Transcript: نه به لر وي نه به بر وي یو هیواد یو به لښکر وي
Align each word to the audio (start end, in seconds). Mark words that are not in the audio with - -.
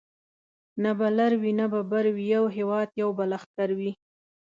نه 0.83 0.91
به 0.97 1.07
لر 1.17 1.31
وي 1.41 1.51
نه 1.59 1.65
به 1.71 1.81
بر 1.91 2.05
وي 2.15 2.25
یو 2.35 2.43
هیواد 2.55 2.89
یو 3.01 3.09
به 3.17 3.23
لښکر 3.31 3.69
وي 3.79 3.91